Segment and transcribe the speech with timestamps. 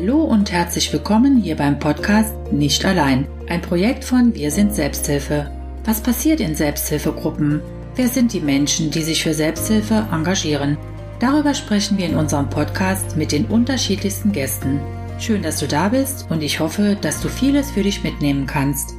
[0.00, 5.50] Hallo und herzlich willkommen hier beim Podcast Nicht allein, ein Projekt von Wir sind Selbsthilfe.
[5.84, 7.60] Was passiert in Selbsthilfegruppen?
[7.96, 10.78] Wer sind die Menschen, die sich für Selbsthilfe engagieren?
[11.18, 14.80] Darüber sprechen wir in unserem Podcast mit den unterschiedlichsten Gästen.
[15.18, 18.94] Schön, dass du da bist und ich hoffe, dass du vieles für dich mitnehmen kannst.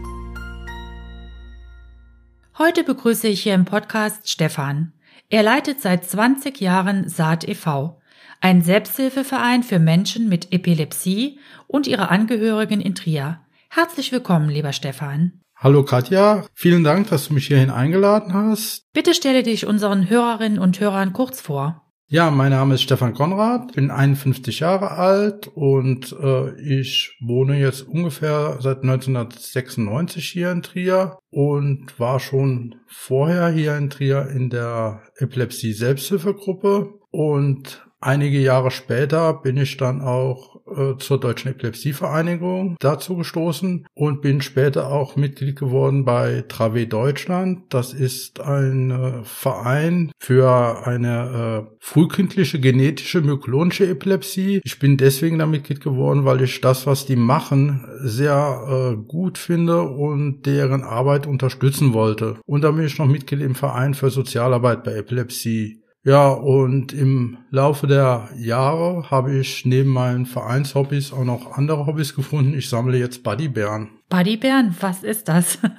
[2.60, 4.94] Heute begrüße ich hier im Podcast Stefan.
[5.30, 8.00] Er leitet seit 20 Jahren Saat e.V.,
[8.42, 13.40] ein Selbsthilfeverein für Menschen mit Epilepsie und ihre Angehörigen in Trier.
[13.70, 15.42] Herzlich willkommen, lieber Stefan.
[15.56, 18.92] Hallo Katja, vielen Dank, dass du mich hierhin eingeladen hast.
[18.94, 21.84] Bitte stelle dich unseren Hörerinnen und Hörern kurz vor.
[22.08, 27.84] Ja, mein Name ist Stefan Konrad, bin 51 Jahre alt und äh, ich wohne jetzt
[27.88, 35.04] ungefähr seit 1996 hier in Trier und war schon vorher hier in Trier in der
[35.20, 43.86] Epilepsie-Selbsthilfegruppe und Einige Jahre später bin ich dann auch äh, zur Deutschen Epilepsievereinigung dazu gestoßen
[43.94, 47.66] und bin später auch Mitglied geworden bei Trave Deutschland.
[47.70, 54.62] Das ist ein äh, Verein für eine äh, frühkindliche genetische myklonische Epilepsie.
[54.64, 59.84] Ich bin deswegen da Mitglied geworden, weil ich das, was die machen, sehr gut finde
[59.84, 62.38] und deren Arbeit unterstützen wollte.
[62.46, 65.81] Und da bin ich noch Mitglied im Verein für Sozialarbeit bei Epilepsie.
[66.04, 72.16] Ja, und im Laufe der Jahre habe ich neben meinen Vereinshobbys auch noch andere Hobbys
[72.16, 72.56] gefunden.
[72.56, 73.90] Ich sammle jetzt Buddybären.
[74.10, 75.60] Buddybären, was ist das?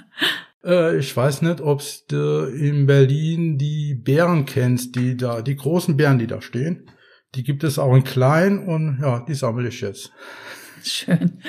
[0.64, 5.96] Äh, ich weiß nicht, ob du in Berlin die Bären kennst, die da, die großen
[5.96, 6.88] Bären, die da stehen.
[7.34, 10.12] Die gibt es auch in klein und ja, die sammle ich jetzt.
[10.84, 11.42] Schön.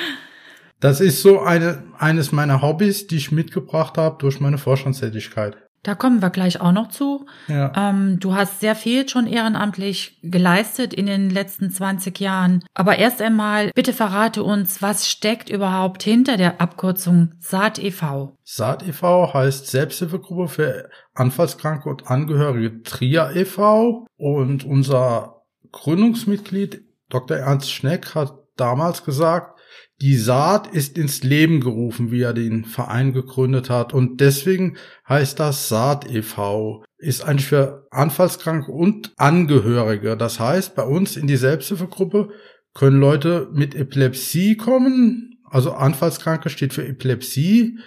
[0.79, 5.57] Das ist so eine, eines meiner Hobbys, die ich mitgebracht habe durch meine Vorstandstätigkeit.
[5.83, 7.25] Da kommen wir gleich auch noch zu.
[7.47, 7.71] Ja.
[7.75, 12.63] Ähm, du hast sehr viel schon ehrenamtlich geleistet in den letzten 20 Jahren.
[12.73, 18.37] Aber erst einmal, bitte verrate uns, was steckt überhaupt hinter der Abkürzung Saat e.V.?
[18.43, 19.33] Saat e.V.
[19.33, 24.07] heißt Selbsthilfegruppe für Anfallskranke und Angehörige Trier e.V.
[24.15, 25.43] Und unser
[25.73, 27.37] Gründungsmitglied Dr.
[27.37, 29.59] Ernst Schneck hat damals gesagt,
[30.03, 33.93] die Saat ist ins Leben gerufen, wie er den Verein gegründet hat.
[33.93, 34.75] Und deswegen
[35.07, 36.83] heißt das Saat e.V.
[36.97, 40.17] Ist eigentlich für Anfallskranke und Angehörige.
[40.17, 42.31] Das heißt, bei uns in die Selbsthilfegruppe
[42.73, 45.39] können Leute mit Epilepsie kommen.
[45.45, 47.79] Also Anfallskranke steht für Epilepsie.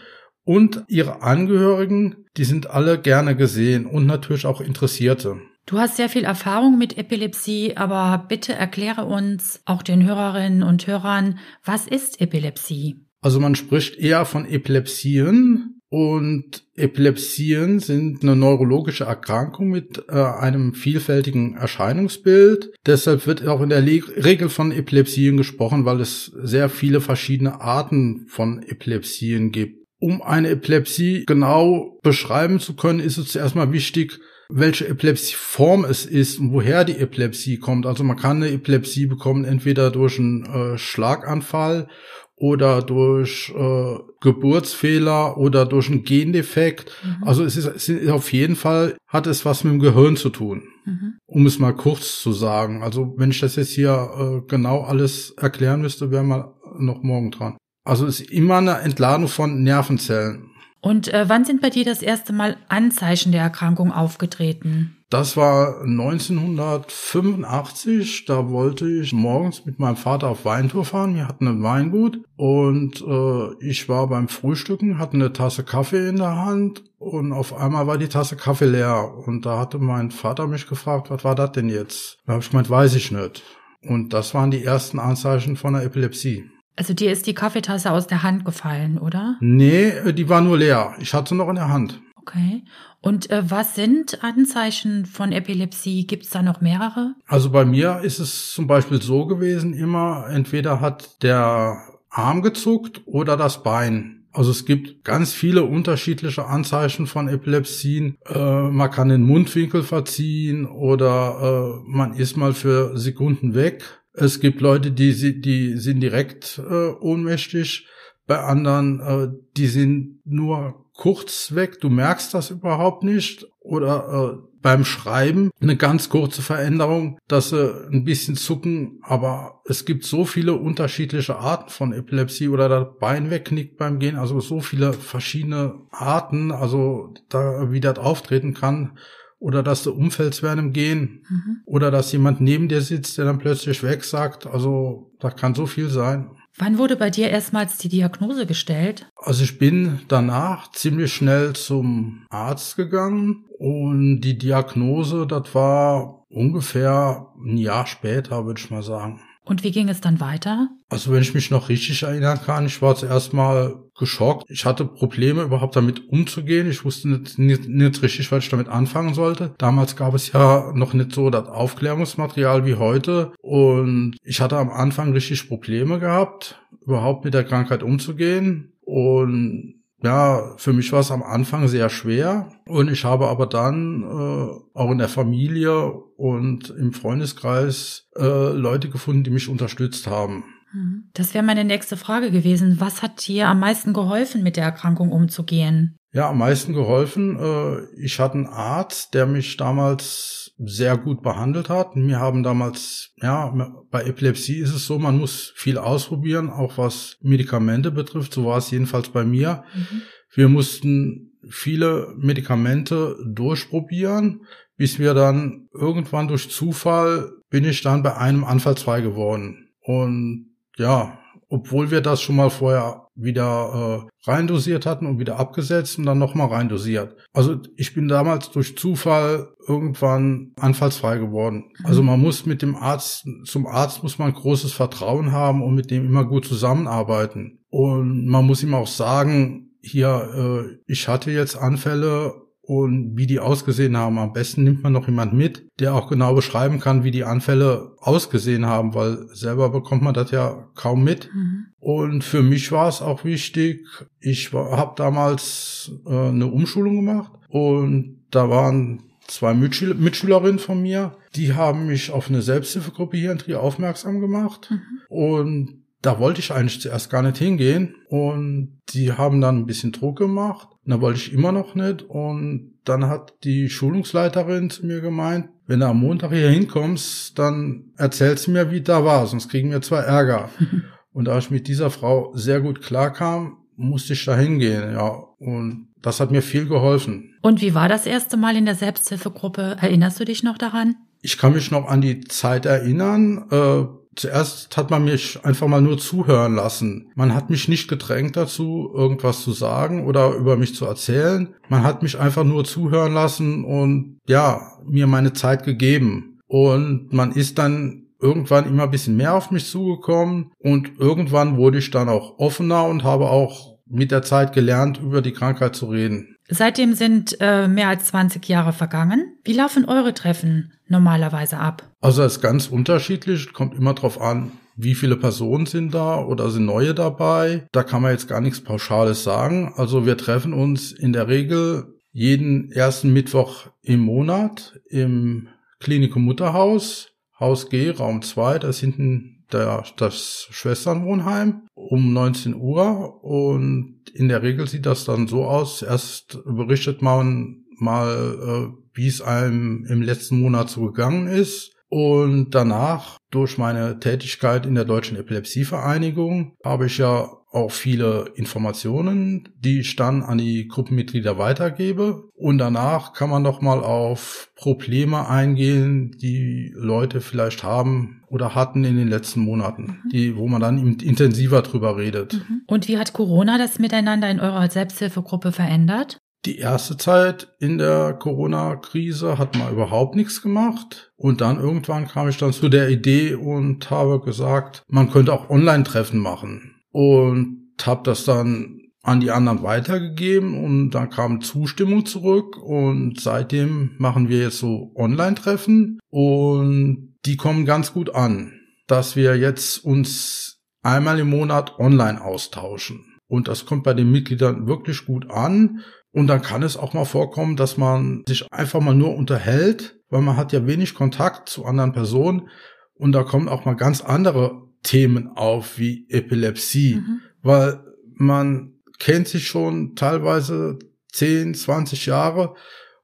[0.43, 5.43] Und ihre Angehörigen, die sind alle gerne gesehen und natürlich auch Interessierte.
[5.69, 10.87] Du hast sehr viel Erfahrung mit Epilepsie, aber bitte erkläre uns, auch den Hörerinnen und
[10.87, 13.01] Hörern, was ist Epilepsie?
[13.21, 20.73] Also man spricht eher von Epilepsien und Epilepsien sind eine neurologische Erkrankung mit äh, einem
[20.73, 22.73] vielfältigen Erscheinungsbild.
[22.87, 27.61] Deshalb wird auch in der Le Regel von Epilepsien gesprochen, weil es sehr viele verschiedene
[27.61, 29.85] Arten von Epilepsien gibt.
[29.99, 36.07] Um eine Epilepsie genau beschreiben zu können, ist es zuerst mal wichtig, welche Epilepsieform es
[36.07, 37.87] ist und woher die Epilepsie kommt.
[37.87, 41.89] Also man kann eine Epilepsie bekommen, entweder durch einen äh, Schlaganfall
[42.37, 46.93] oder durch äh, Geburtsfehler oder durch einen Gendefekt.
[47.03, 47.25] Mhm.
[47.27, 50.29] Also es ist, es ist auf jeden Fall hat es was mit dem Gehirn zu
[50.29, 50.65] tun.
[50.85, 51.15] Mhm.
[51.27, 52.83] Um es mal kurz zu sagen.
[52.83, 57.31] Also wenn ich das jetzt hier äh, genau alles erklären müsste, wäre mal noch morgen
[57.31, 57.57] dran.
[57.85, 60.51] Also es ist immer eine Entladung von Nervenzellen.
[60.87, 64.97] Und äh, wann sind bei dir das erste Mal Anzeichen der Erkrankung aufgetreten?
[65.11, 68.27] Das war 1985.
[68.27, 71.17] Da wollte ich morgens mit meinem Vater auf Weintour fahren.
[71.17, 76.19] Wir hatten ein Weingut und äh, ich war beim Frühstücken, hatte eine Tasse Kaffee in
[76.19, 79.13] der Hand und auf einmal war die Tasse Kaffee leer.
[79.27, 82.19] Und da hatte mein Vater mich gefragt, was war das denn jetzt?
[82.27, 83.43] Da habe ich gemeint, weiß ich nicht.
[83.83, 86.45] Und das waren die ersten Anzeichen von der Epilepsie.
[86.77, 89.37] Also dir ist die Kaffeetasse aus der Hand gefallen, oder?
[89.41, 90.95] Nee, äh, die war nur leer.
[91.01, 92.01] Ich hatte sie noch in der Hand.
[92.17, 92.65] Okay.
[93.01, 96.07] Und äh, was sind Anzeichen von Epilepsie?
[96.07, 97.15] Gibt es da noch mehrere?
[97.27, 101.79] Also bei mir ist es zum Beispiel so gewesen immer, entweder hat der
[102.11, 104.25] Arm gezuckt oder das Bein.
[104.33, 108.19] Also es gibt ganz viele unterschiedliche Anzeichen von Epilepsien.
[108.27, 113.85] Äh, man kann den Mundwinkel verziehen oder äh, man ist mal für Sekunden weg.
[114.17, 117.87] Es gibt Leute, die, die sind direkt äh, ohnmächtig,
[118.27, 123.47] bei anderen, äh, die sind nur kurz weg, du merkst das überhaupt nicht.
[123.61, 129.85] Oder äh, beim Schreiben eine ganz kurze Veränderung, dass sie ein bisschen zucken, aber es
[129.85, 134.59] gibt so viele unterschiedliche Arten von Epilepsie oder das Bein wegknickt beim Gehen, also so
[134.59, 138.99] viele verschiedene Arten, also da wie das auftreten kann.
[139.39, 141.61] Oder dass du umfällst während dem Gehen mhm.
[141.65, 144.47] oder dass jemand neben dir sitzt, der dann plötzlich wegsagt.
[144.47, 146.31] Also da kann so viel sein.
[146.59, 149.11] Wann wurde bei dir erstmals die Diagnose gestellt?
[149.17, 157.27] Also ich bin danach ziemlich schnell zum Arzt gegangen und die Diagnose, das war ungefähr
[157.45, 159.21] ein Jahr später, würde ich mal sagen.
[159.47, 160.69] Und wie ging es dann weiter?
[160.89, 164.45] Also wenn ich mich noch richtig erinnern kann, ich war zuerst mal geschockt.
[164.51, 166.69] Ich hatte Probleme überhaupt damit umzugehen.
[166.69, 169.55] Ich wusste nicht, nicht, nicht richtig, was ich damit anfangen sollte.
[169.59, 173.33] Damals gab es ja noch nicht so das Aufklärungsmaterial wie heute.
[173.41, 178.73] Und ich hatte am Anfang richtig Probleme gehabt, überhaupt mit der Krankheit umzugehen.
[178.81, 184.05] Und ja, für mich war es am Anfang sehr schwer und ich habe aber dann
[184.05, 190.45] äh, auch in der Familie und im Freundeskreis äh, Leute gefunden, die mich unterstützt haben.
[190.73, 191.11] Mhm.
[191.13, 192.77] Das wäre meine nächste Frage gewesen.
[192.79, 195.97] Was hat dir am meisten geholfen, mit der Erkrankung umzugehen?
[196.17, 197.39] Ja, am meisten geholfen.
[197.39, 201.95] Äh, ich hatte einen Arzt, der mich damals sehr gut behandelt hat.
[201.95, 203.53] Wir haben damals, ja,
[203.91, 208.33] bei Epilepsie ist es so, man muss viel ausprobieren, auch was Medikamente betrifft.
[208.33, 209.65] So war es jedenfalls bei mir.
[209.75, 210.03] Mhm.
[210.33, 214.47] Wir mussten viele Medikamente durchprobieren,
[214.79, 219.69] bis wir dann irgendwann durch Zufall bin ich dann bei einem anfallsfrei geworden.
[219.83, 220.47] Und
[220.79, 221.19] ja,
[221.51, 226.19] obwohl wir das schon mal vorher wieder äh, reindosiert hatten und wieder abgesetzt und dann
[226.19, 227.17] nochmal reindosiert.
[227.33, 231.65] Also ich bin damals durch Zufall irgendwann anfallsfrei geworden.
[231.79, 231.87] Mhm.
[231.87, 235.91] Also man muss mit dem Arzt, zum Arzt muss man großes Vertrauen haben und mit
[235.91, 237.61] dem immer gut zusammenarbeiten.
[237.71, 243.39] Und man muss ihm auch sagen, hier, äh, ich hatte jetzt Anfälle und wie die
[243.39, 244.19] ausgesehen haben.
[244.19, 247.93] Am besten nimmt man noch jemand mit, der auch genau beschreiben kann, wie die Anfälle
[247.99, 251.31] ausgesehen haben, weil selber bekommt man das ja kaum mit.
[251.33, 251.67] Mhm.
[251.79, 253.87] Und für mich war es auch wichtig,
[254.19, 261.17] ich habe damals äh, eine Umschulung gemacht und da waren zwei Mitschüler, Mitschülerinnen von mir,
[261.37, 264.81] die haben mich auf eine Selbsthilfegruppe hier in Trier aufmerksam gemacht mhm.
[265.09, 269.93] und da wollte ich eigentlich zuerst gar nicht hingehen und die haben dann ein bisschen
[269.93, 270.69] Druck gemacht.
[270.85, 275.49] Und da wollte ich immer noch nicht und dann hat die Schulungsleiterin zu mir gemeint,
[275.67, 279.71] wenn du am Montag hier hinkommst, dann erzählst du mir, wie da war, sonst kriegen
[279.71, 280.49] wir zwar Ärger.
[281.13, 285.11] und da ich mit dieser Frau sehr gut klarkam, musste ich da hingehen, ja.
[285.39, 287.35] Und das hat mir viel geholfen.
[287.43, 289.77] Und wie war das erste Mal in der Selbsthilfegruppe?
[289.81, 290.97] Erinnerst du dich noch daran?
[291.21, 293.47] Ich kann mich noch an die Zeit erinnern.
[293.51, 293.85] Äh,
[294.17, 297.13] Zuerst hat man mich einfach mal nur zuhören lassen.
[297.15, 301.55] Man hat mich nicht gedrängt dazu, irgendwas zu sagen oder über mich zu erzählen.
[301.69, 306.41] Man hat mich einfach nur zuhören lassen und ja, mir meine Zeit gegeben.
[306.47, 311.79] Und man ist dann irgendwann immer ein bisschen mehr auf mich zugekommen und irgendwann wurde
[311.79, 315.87] ich dann auch offener und habe auch mit der Zeit gelernt, über die Krankheit zu
[315.87, 316.36] reden.
[316.49, 319.37] Seitdem sind äh, mehr als 20 Jahre vergangen.
[319.45, 321.83] Wie laufen eure Treffen normalerweise ab?
[322.01, 326.51] Also es ist ganz unterschiedlich, kommt immer drauf an, wie viele Personen sind da oder
[326.51, 327.67] sind neue dabei.
[327.73, 329.73] Da kann man jetzt gar nichts Pauschales sagen.
[329.77, 335.49] Also wir treffen uns in der Regel jeden ersten Mittwoch im Monat im
[335.81, 343.23] Klinikum Mutterhaus, Haus G, Raum 2, da ist hinten der, das Schwesternwohnheim um 19 Uhr
[343.25, 345.83] und in der Regel sieht das dann so aus.
[345.83, 351.73] Erst berichtet man mal, äh, wie es einem im letzten Monat so gegangen ist.
[351.89, 359.49] Und danach, durch meine Tätigkeit in der Deutschen Epilepsievereinigung, habe ich ja auch viele Informationen,
[359.59, 362.29] die ich dann an die Gruppenmitglieder weitergebe.
[362.35, 368.85] Und danach kann man noch mal auf Probleme eingehen, die Leute vielleicht haben oder hatten
[368.85, 370.09] in den letzten Monaten, mhm.
[370.13, 372.35] die, wo man dann intensiver drüber redet.
[372.35, 372.63] Mhm.
[372.67, 376.19] Und wie hat Corona das Miteinander in eurer Selbsthilfegruppe verändert?
[376.45, 381.11] Die erste Zeit in der Corona-Krise hat man überhaupt nichts gemacht.
[381.17, 385.49] Und dann irgendwann kam ich dann zu der Idee und habe gesagt, man könnte auch
[385.49, 392.57] Online-Treffen machen und habe das dann an die anderen weitergegeben und dann kam Zustimmung zurück
[392.57, 398.55] und seitdem machen wir jetzt so Online-Treffen und die kommen ganz gut an,
[398.87, 403.05] dass wir jetzt uns einmal im Monat online austauschen.
[403.29, 405.81] Und das kommt bei den Mitgliedern wirklich gut an.
[406.13, 410.23] Und dann kann es auch mal vorkommen, dass man sich einfach mal nur unterhält, weil
[410.23, 412.49] man hat ja wenig Kontakt zu anderen Personen.
[412.95, 417.21] Und da kommen auch mal ganz andere Themen auf wie Epilepsie, mhm.
[417.43, 417.81] weil
[418.15, 420.79] man kennt sich schon teilweise
[421.13, 422.55] 10, 20 Jahre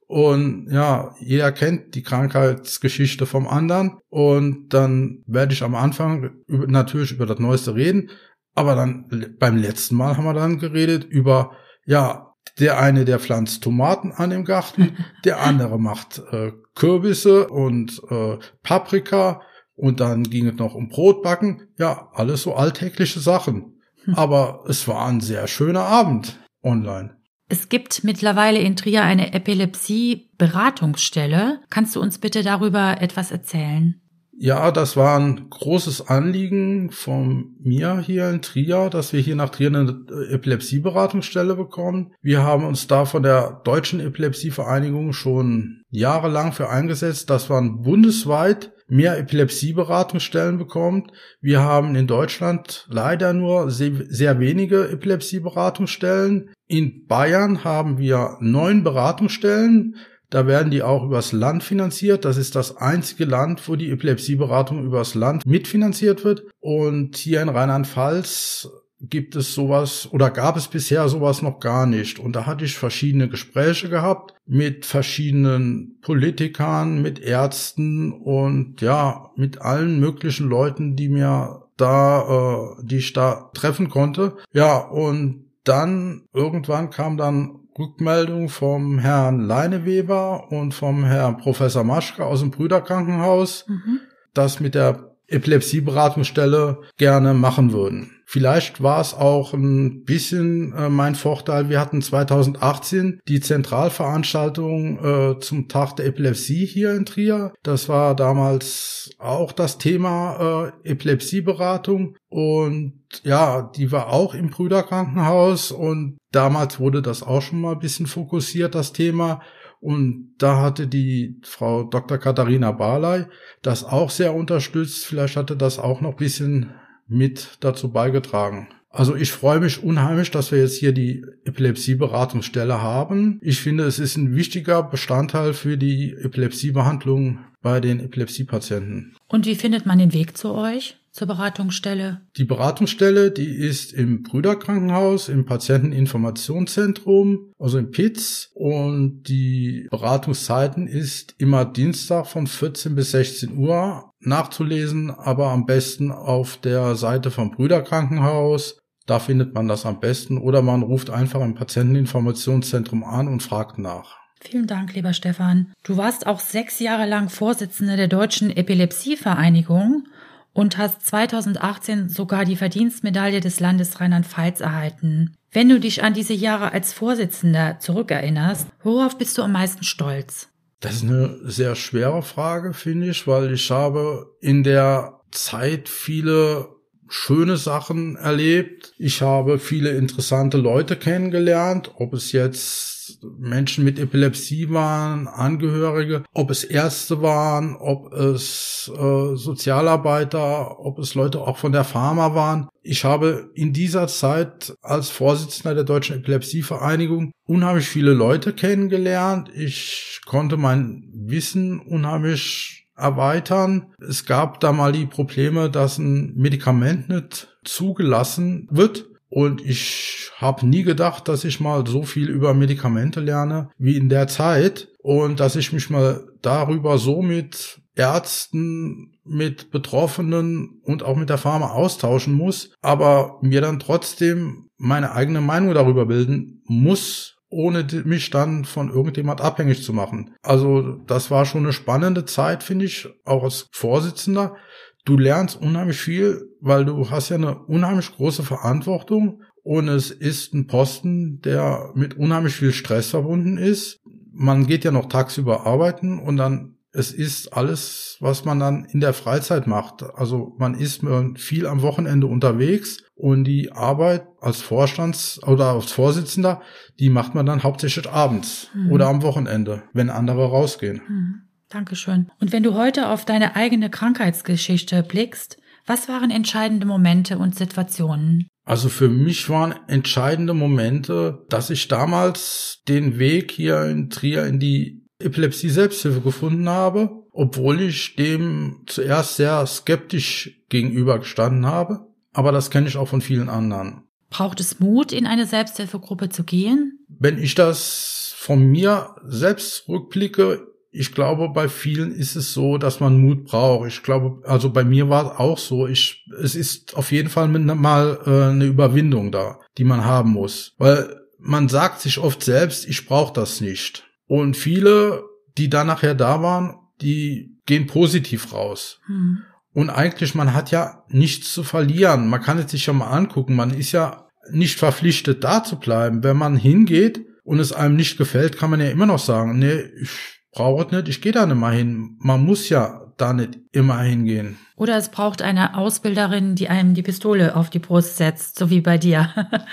[0.07, 7.13] und ja, jeder kennt die Krankheitsgeschichte vom anderen und dann werde ich am Anfang natürlich
[7.13, 8.11] über das Neueste reden,
[8.55, 11.53] aber dann beim letzten Mal haben wir dann geredet über
[11.87, 18.03] ja, Der eine, der pflanzt Tomaten an im Garten, der andere macht äh, Kürbisse und
[18.11, 19.41] äh, Paprika
[19.75, 21.69] und dann ging es noch um Brotbacken.
[21.79, 23.81] Ja, alles so alltägliche Sachen.
[24.05, 24.15] Hm.
[24.15, 27.17] Aber es war ein sehr schöner Abend online.
[27.49, 31.61] Es gibt mittlerweile in Trier eine Epilepsie-Beratungsstelle.
[31.69, 34.03] Kannst du uns bitte darüber etwas erzählen?
[34.35, 39.51] Ja, das war ein großes Anliegen von mir hier in Trier, dass wir hier nach
[39.51, 42.15] Trier eine Epilepsieberatungsstelle bekommen.
[42.23, 48.73] Wir haben uns da von der Deutschen Epilepsievereinigung schon jahrelang für eingesetzt, dass man bundesweit
[48.93, 51.13] mehr Epilepsieberatungsstellen bekommt.
[51.41, 56.51] Wir haben in Deutschland leider nur sehr wenige Epilepsieberatungsstellen.
[56.67, 59.97] In Bayern haben wir neun Beratungsstellen.
[60.29, 62.27] Da werden die auch übers Land finanziert.
[62.27, 66.45] Das ist das einzige Land, wo die Epilepsieberatung übers Land mitfinanziert wird.
[66.61, 68.69] Und hier in Rheinland-Pfalz
[69.09, 72.19] gibt es sowas oder gab es bisher sowas noch gar nicht.
[72.19, 79.61] Und da hatte ich verschiedene Gespräche gehabt mit verschiedenen Politikern, mit Ärzten und ja, mit
[79.61, 84.37] allen möglichen Leuten, die mir da, äh, die ich da treffen konnte.
[84.53, 92.25] Ja, und dann irgendwann kam dann Rückmeldung vom Herrn Leineweber und vom Herrn Professor Maschke
[92.25, 94.01] aus dem Brüderkrankenhaus, mhm.
[94.35, 98.11] das mit der Epilepsieberatungsstelle gerne machen würden.
[98.33, 101.69] Vielleicht war es auch ein bisschen äh, mein Vorteil.
[101.69, 107.53] Wir hatten 2018 die Zentralveranstaltung äh, zum Tag der Epilepsie hier in Trier.
[107.63, 112.17] Das war damals auch das Thema äh, Epilepsieberatung.
[112.31, 117.81] Und ja, die war auch im Brüderkrankenhaus und damals wurde das auch schon mal ein
[117.81, 119.43] bisschen fokussiert, das Thema.
[119.83, 122.17] Und da hatte die Frau Dr.
[122.17, 123.25] Katharina Barley
[123.63, 125.05] das auch sehr unterstützt.
[125.05, 126.71] Vielleicht hatte das auch noch ein bisschen
[127.09, 128.69] mit dazu beigetragen.
[128.91, 133.41] Also ich freue mich unheimlich, dass wir jetzt hier die Epilepsieberatungsstelle haben.
[133.43, 139.17] Ich finde, es ist ein wichtiger Bestandteil für die Epilepsiebehandlung bei den Epilepsiepatienten.
[139.27, 141.02] Und wie findet man den Weg zu euch?
[141.13, 142.23] Zur Beratungsstelle?
[142.37, 148.51] Die Beratungsstelle, die ist im Brüderkrankenhaus, im Patienteninformationszentrum, also im PITZ.
[148.55, 156.11] Und die Beratungszeiten ist immer Dienstag von 14 bis 16 Uhr nachzulesen, aber am besten
[156.11, 158.79] auf der Seite vom Brüderkrankenhaus.
[159.07, 163.79] Da findet man das am besten oder man ruft einfach im Patienteninformationszentrum an und fragt
[163.79, 164.17] nach.
[164.41, 165.73] Vielen Dank, lieber Stefan.
[165.85, 170.05] Du warst auch sechs Jahre lang Vorsitzender der Deutschen Epilepsievereinigung
[170.53, 175.35] und hast 2018 sogar die Verdienstmedaille des Landes Rheinland-Pfalz erhalten.
[175.51, 180.49] Wenn du dich an diese Jahre als Vorsitzender zurückerinnerst, worauf bist du am meisten stolz?
[180.81, 186.69] Das ist eine sehr schwere Frage, finde ich, weil ich habe in der Zeit viele
[187.09, 188.95] schöne Sachen erlebt.
[188.99, 193.02] Ich habe viele interessante Leute kennengelernt, ob es jetzt
[193.39, 201.15] Menschen mit Epilepsie waren, Angehörige, ob es Ärzte waren, ob es äh, Sozialarbeiter, ob es
[201.15, 202.69] Leute auch von der Pharma waren.
[202.83, 209.51] Ich habe in dieser Zeit als Vorsitzender der Deutschen Epilepsievereinigung unheimlich viele Leute kennengelernt.
[209.55, 213.93] Ich konnte mein Wissen unheimlich erweitern.
[214.01, 220.67] Es gab da mal die Probleme, dass ein Medikament nicht zugelassen wird und ich habe
[220.67, 225.41] nie gedacht, dass ich mal so viel über Medikamente lerne wie in der Zeit und
[225.41, 231.71] dass ich mich mal darüber so mit Ärzten, mit Betroffenen und auch mit der Pharma
[231.71, 238.67] austauschen muss, aber mir dann trotzdem meine eigene Meinung darüber bilden muss, ohne mich dann
[238.67, 240.35] von irgendjemand abhängig zu machen.
[240.43, 244.57] Also das war schon eine spannende Zeit, finde ich, auch als Vorsitzender
[245.05, 250.55] du lernst unheimlich viel, weil du hast ja eine unheimlich große Verantwortung und es ist
[250.55, 254.01] ein Posten, der mit unheimlich viel Stress verbunden ist.
[254.33, 259.01] Man geht ja noch tagsüber arbeiten und dann es ist alles, was man dann in
[259.01, 260.03] der Freizeit macht.
[260.03, 261.01] Also man ist
[261.37, 266.61] viel am Wochenende unterwegs und die Arbeit als Vorstands- oder als Vorsitzender,
[267.01, 268.93] die macht man dann hauptsächlich abends mhm.
[268.93, 271.01] oder am Wochenende, wenn andere rausgehen.
[271.09, 271.43] Mhm.
[271.71, 272.31] Dankeschön.
[272.39, 278.49] Und wenn du heute auf deine eigene Krankheitsgeschichte blickst, was waren entscheidende Momente und Situationen?
[278.65, 284.61] Also für mich waren entscheidende Momente, dass ich damals den Weg hier in Trier in
[284.61, 292.07] die Epilepsie Selbsthilfe gefunden habe, obwohl ich dem zuerst sehr skeptisch gegenübergestanden habe.
[292.33, 294.03] Aber das kenne ich auch von vielen anderen.
[294.31, 297.05] Braucht es Mut, in eine Selbsthilfegruppe zu gehen?
[297.09, 303.01] Wenn ich das von mir selbst rückblicke, ich glaube, bei vielen ist es so, dass
[303.01, 303.89] man Mut braucht.
[303.89, 305.87] Ich glaube, also bei mir war es auch so.
[305.87, 310.75] Ich, es ist auf jeden Fall mal äh, eine Überwindung da, die man haben muss.
[310.77, 314.05] Weil man sagt sich oft selbst, ich brauche das nicht.
[314.27, 315.25] Und viele,
[315.57, 319.01] die dann nachher da waren, die gehen positiv raus.
[319.07, 319.39] Hm.
[319.73, 322.29] Und eigentlich, man hat ja nichts zu verlieren.
[322.29, 323.57] Man kann es sich ja mal angucken.
[323.57, 326.23] Man ist ja nicht verpflichtet, da zu bleiben.
[326.23, 329.81] Wenn man hingeht und es einem nicht gefällt, kann man ja immer noch sagen, nee,
[330.01, 332.17] ich brauche es nicht, ich gehe da nicht mal hin.
[332.21, 334.59] Man muss ja da nicht immer hingehen.
[334.77, 338.81] Oder es braucht eine Ausbilderin, die einem die Pistole auf die Brust setzt, so wie
[338.81, 339.31] bei dir.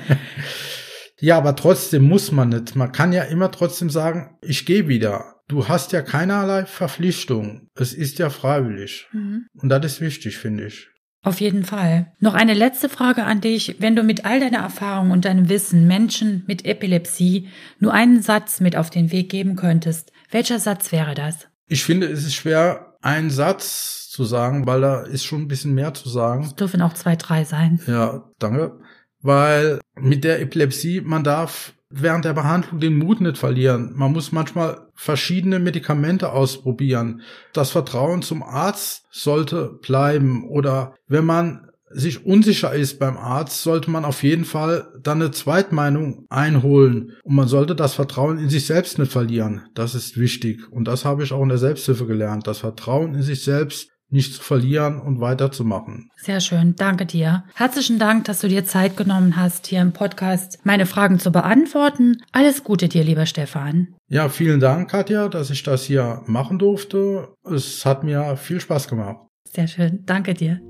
[1.19, 2.75] ja, aber trotzdem muss man nicht.
[2.75, 5.35] Man kann ja immer trotzdem sagen, ich gehe wieder.
[5.47, 7.69] Du hast ja keinerlei Verpflichtung.
[7.75, 9.07] Es ist ja freiwillig.
[9.13, 9.47] Mhm.
[9.53, 10.89] Und das ist wichtig, finde ich.
[11.23, 12.13] Auf jeden Fall.
[12.19, 13.75] Noch eine letzte Frage an dich.
[13.79, 18.59] Wenn du mit all deiner Erfahrung und deinem Wissen Menschen mit Epilepsie nur einen Satz
[18.59, 21.47] mit auf den Weg geben könntest, welcher Satz wäre das?
[21.67, 25.73] Ich finde, es ist schwer, einen Satz zu sagen, weil da ist schon ein bisschen
[25.73, 26.43] mehr zu sagen.
[26.43, 27.79] Es dürfen auch zwei, drei sein.
[27.87, 28.79] Ja, danke.
[29.21, 33.93] Weil mit der Epilepsie, man darf während der Behandlung den Mut nicht verlieren.
[33.95, 37.21] Man muss manchmal verschiedene Medikamente ausprobieren.
[37.53, 40.47] Das Vertrauen zum Arzt sollte bleiben.
[40.47, 45.31] Oder wenn man sich unsicher ist beim Arzt, sollte man auf jeden Fall dann eine
[45.31, 47.13] Zweitmeinung einholen.
[47.23, 49.63] Und man sollte das Vertrauen in sich selbst nicht verlieren.
[49.73, 50.69] Das ist wichtig.
[50.69, 52.47] Und das habe ich auch in der Selbsthilfe gelernt.
[52.47, 56.09] Das Vertrauen in sich selbst nicht zu verlieren und weiterzumachen.
[56.15, 57.43] Sehr schön, danke dir.
[57.55, 62.21] Herzlichen Dank, dass du dir Zeit genommen hast, hier im Podcast meine Fragen zu beantworten.
[62.31, 63.95] Alles Gute dir, lieber Stefan.
[64.07, 67.29] Ja, vielen Dank, Katja, dass ich das hier machen durfte.
[67.43, 69.17] Es hat mir viel Spaß gemacht.
[69.53, 70.61] Sehr schön, danke dir.